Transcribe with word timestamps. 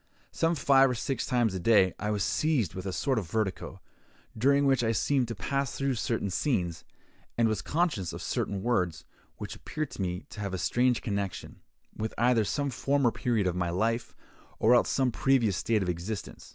Some 0.31 0.55
five 0.55 0.89
or 0.89 0.95
six 0.95 1.27
times 1.27 1.53
a 1.53 1.59
day 1.59 1.93
I 1.99 2.09
was 2.09 2.23
seized 2.23 2.73
with 2.73 2.87
a 2.87 2.91
sort 2.91 3.19
of 3.19 3.29
vertigo, 3.29 3.81
during 4.35 4.65
which 4.65 4.83
I 4.83 4.93
seemed 4.93 5.27
to 5.27 5.35
pass 5.35 5.75
through 5.75 5.93
certain 5.93 6.31
scenes, 6.31 6.83
and 7.37 7.47
was 7.47 7.61
conscious 7.61 8.11
of 8.11 8.23
certain 8.23 8.63
words, 8.63 9.05
which 9.37 9.55
appeared 9.55 9.91
to 9.91 10.01
me 10.01 10.21
to 10.31 10.39
have 10.39 10.55
a 10.55 10.57
strange 10.57 11.03
connection, 11.03 11.61
with 11.95 12.15
either 12.17 12.45
some 12.45 12.71
former 12.71 13.11
period 13.11 13.45
of 13.45 13.55
my 13.55 13.69
life, 13.69 14.15
or 14.57 14.73
else 14.73 14.89
some 14.89 15.11
previous 15.11 15.57
state 15.57 15.83
of 15.83 15.89
existence. 15.89 16.49